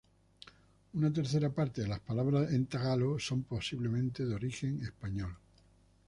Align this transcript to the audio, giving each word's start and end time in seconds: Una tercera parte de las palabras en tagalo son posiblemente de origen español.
Una 0.99 1.11
tercera 1.13 1.51
parte 1.51 1.83
de 1.83 1.87
las 1.87 1.99
palabras 1.99 2.51
en 2.51 2.65
tagalo 2.65 3.19
son 3.19 3.43
posiblemente 3.43 4.25
de 4.25 4.33
origen 4.33 4.81
español. 4.83 5.37